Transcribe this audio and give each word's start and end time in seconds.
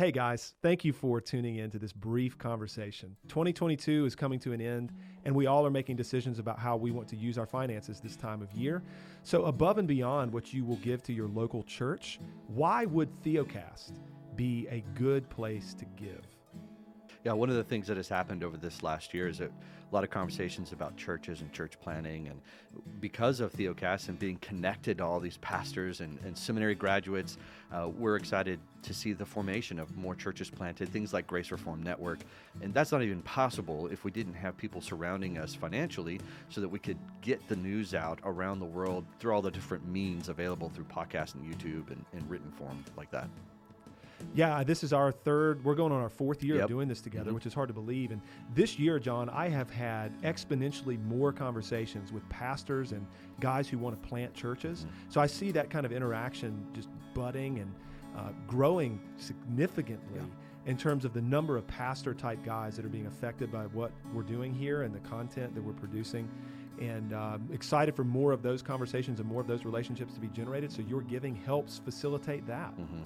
Hey 0.00 0.12
guys, 0.12 0.54
thank 0.62 0.82
you 0.82 0.94
for 0.94 1.20
tuning 1.20 1.56
in 1.56 1.70
to 1.72 1.78
this 1.78 1.92
brief 1.92 2.38
conversation. 2.38 3.14
2022 3.28 4.06
is 4.06 4.16
coming 4.16 4.38
to 4.38 4.54
an 4.54 4.60
end, 4.62 4.94
and 5.26 5.34
we 5.34 5.44
all 5.44 5.66
are 5.66 5.70
making 5.70 5.96
decisions 5.96 6.38
about 6.38 6.58
how 6.58 6.74
we 6.74 6.90
want 6.90 7.06
to 7.08 7.16
use 7.16 7.36
our 7.36 7.44
finances 7.44 8.00
this 8.00 8.16
time 8.16 8.40
of 8.40 8.50
year. 8.52 8.82
So, 9.24 9.44
above 9.44 9.76
and 9.76 9.86
beyond 9.86 10.32
what 10.32 10.54
you 10.54 10.64
will 10.64 10.76
give 10.76 11.02
to 11.02 11.12
your 11.12 11.28
local 11.28 11.62
church, 11.64 12.18
why 12.46 12.86
would 12.86 13.10
Theocast 13.22 14.00
be 14.36 14.66
a 14.70 14.82
good 14.94 15.28
place 15.28 15.74
to 15.74 15.84
give? 15.98 16.39
Yeah, 17.22 17.32
one 17.32 17.50
of 17.50 17.56
the 17.56 17.64
things 17.64 17.86
that 17.88 17.98
has 17.98 18.08
happened 18.08 18.42
over 18.42 18.56
this 18.56 18.82
last 18.82 19.12
year 19.12 19.28
is 19.28 19.38
that 19.38 19.50
a 19.50 19.94
lot 19.94 20.04
of 20.04 20.10
conversations 20.10 20.72
about 20.72 20.96
churches 20.96 21.42
and 21.42 21.52
church 21.52 21.78
planning. 21.80 22.28
And 22.28 22.40
because 22.98 23.40
of 23.40 23.52
Theocast 23.52 24.08
and 24.08 24.18
being 24.18 24.36
connected 24.36 24.98
to 24.98 25.04
all 25.04 25.20
these 25.20 25.36
pastors 25.38 26.00
and, 26.00 26.18
and 26.24 26.36
seminary 26.36 26.74
graduates, 26.74 27.36
uh, 27.72 27.88
we're 27.88 28.16
excited 28.16 28.58
to 28.82 28.94
see 28.94 29.12
the 29.12 29.26
formation 29.26 29.78
of 29.78 29.94
more 29.98 30.14
churches 30.14 30.48
planted, 30.48 30.88
things 30.88 31.12
like 31.12 31.26
Grace 31.26 31.50
Reform 31.50 31.82
Network. 31.82 32.20
And 32.62 32.72
that's 32.72 32.92
not 32.92 33.02
even 33.02 33.20
possible 33.22 33.88
if 33.88 34.02
we 34.04 34.10
didn't 34.10 34.34
have 34.34 34.56
people 34.56 34.80
surrounding 34.80 35.36
us 35.36 35.54
financially 35.54 36.20
so 36.48 36.62
that 36.62 36.68
we 36.68 36.78
could 36.78 36.98
get 37.20 37.46
the 37.48 37.56
news 37.56 37.94
out 37.94 38.20
around 38.24 38.60
the 38.60 38.64
world 38.64 39.04
through 39.18 39.32
all 39.32 39.42
the 39.42 39.50
different 39.50 39.86
means 39.86 40.30
available 40.30 40.70
through 40.70 40.84
podcast 40.84 41.34
and 41.34 41.44
YouTube 41.44 41.90
and, 41.90 42.02
and 42.14 42.30
written 42.30 42.50
form 42.52 42.82
like 42.96 43.10
that. 43.10 43.28
Yeah, 44.34 44.62
this 44.64 44.82
is 44.84 44.92
our 44.92 45.12
third, 45.12 45.64
we're 45.64 45.74
going 45.74 45.92
on 45.92 46.00
our 46.00 46.08
fourth 46.08 46.42
year 46.42 46.56
Yep. 46.56 46.64
of 46.64 46.68
doing 46.68 46.88
this 46.88 47.00
together, 47.00 47.30
Mhm. 47.30 47.34
which 47.34 47.46
is 47.46 47.54
hard 47.54 47.68
to 47.68 47.74
believe. 47.74 48.10
And 48.10 48.20
this 48.54 48.78
year, 48.78 48.98
Jon, 48.98 49.28
I 49.28 49.48
have 49.48 49.70
had 49.70 50.12
exponentially 50.22 51.02
more 51.04 51.32
conversations 51.32 52.12
with 52.12 52.28
pastors 52.28 52.92
and 52.92 53.06
guys 53.40 53.68
who 53.68 53.78
want 53.78 54.00
to 54.00 54.08
plant 54.08 54.34
churches. 54.34 54.80
Mm-hmm. 54.84 55.10
So 55.10 55.20
I 55.20 55.26
see 55.26 55.50
that 55.52 55.70
kind 55.70 55.84
of 55.86 55.92
interaction 55.92 56.66
just 56.72 56.88
budding 57.14 57.58
and 57.58 57.72
uh, 58.16 58.30
growing 58.48 59.00
significantly 59.16 60.20
in 60.66 60.76
terms 60.76 61.04
of 61.04 61.12
the 61.14 61.22
number 61.22 61.56
of 61.56 61.66
pastor 61.66 62.12
type 62.12 62.42
guys 62.44 62.76
that 62.76 62.84
are 62.84 62.88
being 62.90 63.06
affected 63.06 63.50
by 63.50 63.66
what 63.66 63.92
we're 64.12 64.22
doing 64.22 64.52
here 64.52 64.82
and 64.82 64.94
the 64.94 65.00
content 65.00 65.54
that 65.54 65.62
we're 65.62 65.72
producing. 65.72 66.28
And 66.80 67.12
um, 67.12 67.48
excited 67.52 67.94
for 67.94 68.04
more 68.04 68.32
of 68.32 68.42
those 68.42 68.62
conversations 68.62 69.20
and 69.20 69.28
more 69.28 69.40
of 69.40 69.46
those 69.46 69.64
relationships 69.64 70.14
to 70.14 70.20
be 70.20 70.28
generated. 70.28 70.72
So 70.72 70.82
your 70.82 71.02
giving 71.02 71.34
helps 71.34 71.78
facilitate 71.78 72.46
that. 72.46 72.70
hmm 72.72 73.02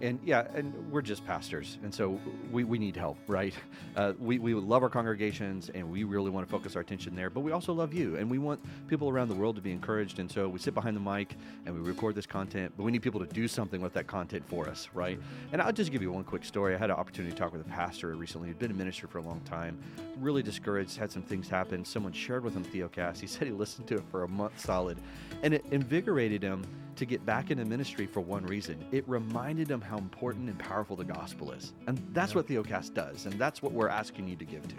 And 0.00 0.18
yeah, 0.24 0.46
and 0.54 0.74
we're 0.90 1.02
just 1.02 1.24
pastors, 1.24 1.78
and 1.82 1.94
so 1.94 2.20
we, 2.50 2.64
we 2.64 2.78
need 2.78 2.96
help, 2.96 3.16
right? 3.28 3.54
Uh, 3.96 4.12
we, 4.18 4.38
we 4.38 4.52
love 4.52 4.82
our 4.82 4.88
congregations, 4.88 5.70
and 5.72 5.88
we 5.88 6.02
really 6.04 6.30
want 6.30 6.46
to 6.46 6.50
focus 6.50 6.74
our 6.74 6.82
attention 6.82 7.14
there, 7.14 7.30
but 7.30 7.40
we 7.40 7.52
also 7.52 7.72
love 7.72 7.94
you, 7.94 8.16
and 8.16 8.28
we 8.28 8.38
want 8.38 8.60
people 8.88 9.08
around 9.08 9.28
the 9.28 9.34
world 9.34 9.54
to 9.54 9.62
be 9.62 9.70
encouraged, 9.70 10.18
and 10.18 10.30
so 10.30 10.48
we 10.48 10.58
sit 10.58 10.74
behind 10.74 10.96
the 10.96 11.00
mic 11.00 11.36
and 11.64 11.74
we 11.74 11.80
record 11.80 12.16
this 12.16 12.26
content, 12.26 12.72
but 12.76 12.82
we 12.82 12.90
need 12.90 13.02
people 13.02 13.20
to 13.20 13.26
do 13.26 13.46
something 13.46 13.80
with 13.80 13.92
that 13.94 14.06
content 14.06 14.44
for 14.48 14.68
us, 14.68 14.88
right? 14.94 15.18
And 15.52 15.62
I'll 15.62 15.72
just 15.72 15.92
give 15.92 16.02
you 16.02 16.10
one 16.10 16.24
quick 16.24 16.44
story. 16.44 16.74
I 16.74 16.78
had 16.78 16.90
an 16.90 16.96
opportunity 16.96 17.32
to 17.32 17.38
talk 17.38 17.52
with 17.52 17.62
a 17.62 17.70
pastor 17.70 18.14
recently 18.16 18.48
who'd 18.48 18.58
been 18.58 18.72
a 18.72 18.74
minister 18.74 19.06
for 19.06 19.18
a 19.18 19.22
long 19.22 19.40
time, 19.42 19.78
really 20.18 20.42
discouraged, 20.42 20.96
had 20.96 21.12
some 21.12 21.22
things 21.22 21.48
happen. 21.48 21.84
Someone 21.84 22.12
shared 22.12 22.42
with 22.44 22.54
him 22.54 22.64
Theocast. 22.64 23.20
He 23.20 23.28
said 23.28 23.46
he 23.46 23.54
listened 23.54 23.86
to 23.88 23.94
it 23.94 24.04
for 24.10 24.24
a 24.24 24.28
month 24.28 24.58
solid, 24.58 24.98
and 25.42 25.54
it 25.54 25.64
invigorated 25.70 26.42
him 26.42 26.66
to 26.96 27.04
get 27.06 27.24
back 27.26 27.50
into 27.50 27.64
ministry 27.64 28.06
for 28.06 28.20
one 28.20 28.44
reason. 28.46 28.84
It 28.92 29.08
reminded 29.08 29.70
him 29.70 29.80
how 29.80 29.98
important 29.98 30.48
and 30.48 30.58
powerful 30.58 30.96
the 30.96 31.04
gospel 31.04 31.52
is. 31.52 31.72
And 31.86 31.98
that's 32.12 32.32
Yeah. 32.32 32.36
what 32.36 32.48
Theocast 32.48 32.94
does. 32.94 33.26
And 33.26 33.34
that's 33.38 33.62
what 33.62 33.72
we're 33.72 33.88
asking 33.88 34.28
you 34.28 34.36
to 34.36 34.44
give 34.44 34.66
to. 34.68 34.76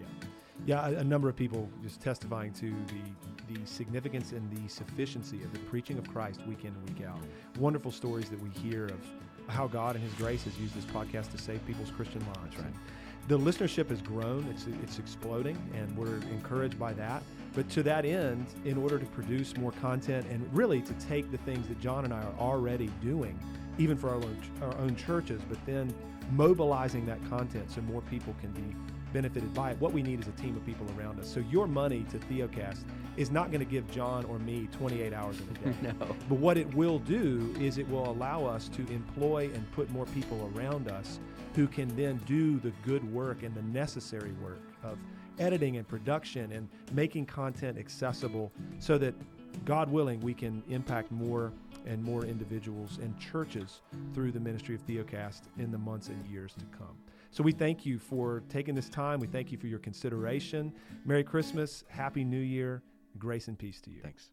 Yeah, 0.00 0.06
yeah. 0.66 0.88
A, 0.88 0.94
a 1.00 1.04
number 1.04 1.28
of 1.28 1.36
people 1.36 1.68
just 1.82 2.00
testifying 2.00 2.52
to 2.54 2.70
the 2.70 3.54
the 3.54 3.66
significance 3.66 4.32
and 4.32 4.50
the 4.54 4.68
sufficiency 4.68 5.42
of 5.42 5.50
the 5.54 5.58
preaching 5.60 5.96
of 5.96 6.06
Christ 6.12 6.46
week 6.46 6.64
in 6.66 6.74
and 6.74 6.86
week 6.90 7.06
out. 7.08 7.16
Wonderful 7.58 7.90
stories 7.90 8.28
that 8.28 8.38
we 8.42 8.50
hear 8.50 8.84
of 8.84 9.00
how 9.46 9.66
God 9.66 9.94
and 9.94 10.04
His 10.04 10.12
grace 10.14 10.44
has 10.44 10.58
used 10.60 10.74
this 10.74 10.84
podcast 10.84 11.30
to 11.32 11.38
save 11.38 11.64
people's 11.64 11.90
Christian 11.90 12.20
lives. 12.36 12.58
right. 12.58 12.66
The 13.28 13.38
listenership 13.38 13.90
has 13.90 14.00
grown; 14.00 14.46
it's 14.50 14.66
it's 14.82 14.98
exploding, 14.98 15.58
and 15.74 15.94
we're 15.98 16.16
encouraged 16.32 16.78
by 16.78 16.94
that. 16.94 17.22
But 17.54 17.68
to 17.70 17.82
that 17.82 18.06
end, 18.06 18.46
in 18.64 18.78
order 18.78 18.98
to 18.98 19.04
produce 19.04 19.54
more 19.54 19.72
content 19.72 20.26
and 20.30 20.48
really 20.50 20.80
to 20.80 20.94
take 20.94 21.30
the 21.30 21.36
things 21.36 21.68
that 21.68 21.78
Jon 21.78 22.06
and 22.06 22.14
I 22.14 22.22
are 22.22 22.34
already 22.38 22.90
doing, 23.02 23.38
even 23.76 23.98
for 23.98 24.08
our 24.08 24.16
own, 24.16 24.42
our 24.62 24.74
own 24.78 24.96
churches, 24.96 25.42
but 25.46 25.58
then 25.66 25.94
mobilizing 26.32 27.04
that 27.04 27.18
content 27.28 27.70
so 27.70 27.82
more 27.82 28.00
people 28.02 28.34
can 28.40 28.50
be 28.52 28.74
benefited 29.12 29.52
by 29.52 29.72
it. 29.72 29.80
What 29.80 29.92
we 29.92 30.02
need 30.02 30.20
is 30.20 30.28
a 30.28 30.32
team 30.32 30.56
of 30.56 30.64
people 30.64 30.86
around 30.98 31.20
us. 31.20 31.28
So 31.28 31.40
your 31.50 31.66
money 31.66 32.06
to 32.10 32.18
Theocast 32.18 32.84
is 33.16 33.30
not 33.30 33.50
going 33.50 33.60
to 33.60 33.70
give 33.70 33.90
Jon 33.90 34.24
or 34.26 34.38
me 34.38 34.68
28 34.72 35.12
hours 35.12 35.36
in 35.40 35.48
a 35.48 35.72
day. 35.72 35.78
No. 35.98 36.16
But 36.28 36.38
what 36.38 36.56
it 36.56 36.72
will 36.74 36.98
do 36.98 37.54
is 37.60 37.78
it 37.78 37.88
will 37.88 38.08
allow 38.10 38.44
us 38.44 38.68
to 38.68 38.86
employ 38.92 39.50
and 39.54 39.70
put 39.72 39.90
more 39.90 40.06
people 40.06 40.50
around 40.54 40.88
us 40.88 41.18
who 41.58 41.66
can 41.66 41.88
then 41.96 42.20
do 42.24 42.60
the 42.60 42.70
good 42.86 43.02
work 43.12 43.42
and 43.42 43.52
the 43.52 43.62
necessary 43.62 44.30
work 44.40 44.60
of 44.84 44.96
editing 45.40 45.76
and 45.76 45.88
production 45.88 46.52
and 46.52 46.68
making 46.92 47.26
content 47.26 47.76
accessible 47.76 48.52
so 48.78 48.96
that 48.96 49.12
God 49.64 49.90
willing 49.90 50.20
we 50.20 50.34
can 50.34 50.62
impact 50.68 51.10
more 51.10 51.52
and 51.84 52.00
more 52.00 52.24
individuals 52.24 53.00
and 53.02 53.18
churches 53.18 53.80
through 54.14 54.30
the 54.30 54.38
ministry 54.38 54.76
of 54.76 54.86
Theocast 54.86 55.40
in 55.58 55.72
the 55.72 55.78
months 55.78 56.10
and 56.10 56.24
years 56.28 56.54
to 56.60 56.64
come. 56.66 56.96
So 57.32 57.42
we 57.42 57.50
thank 57.50 57.84
you 57.84 57.98
for 57.98 58.44
taking 58.48 58.76
this 58.76 58.88
time. 58.88 59.18
We 59.18 59.26
thank 59.26 59.50
you 59.50 59.58
for 59.58 59.66
your 59.66 59.80
consideration. 59.80 60.72
Merry 61.04 61.24
Christmas, 61.24 61.82
Happy 61.88 62.22
New 62.22 62.38
Year, 62.38 62.84
grace 63.18 63.48
and 63.48 63.58
peace 63.58 63.80
to 63.80 63.90
you. 63.90 64.00
Thanks. 64.00 64.30